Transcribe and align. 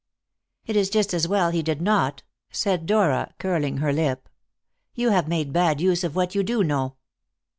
"It 0.65 0.75
is 0.75 0.89
just 0.89 1.13
as 1.13 1.27
well 1.27 1.51
he 1.51 1.61
did 1.61 1.79
not," 1.79 2.23
said 2.49 2.87
Dora, 2.87 3.35
curling 3.37 3.77
her 3.77 3.93
lip; 3.93 4.29
"you 4.95 5.11
have 5.11 5.27
made 5.27 5.53
bad 5.53 5.79
use 5.79 6.03
of 6.03 6.15
what 6.15 6.33
you 6.33 6.41
do 6.41 6.63
know." 6.63 6.95